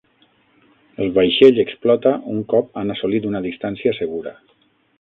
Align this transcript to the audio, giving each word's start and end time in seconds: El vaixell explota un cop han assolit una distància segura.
El 1.05 1.11
vaixell 1.17 1.61
explota 1.65 2.13
un 2.37 2.41
cop 2.55 2.81
han 2.83 2.95
assolit 2.97 3.29
una 3.33 3.43
distància 3.47 3.95
segura. 4.03 4.35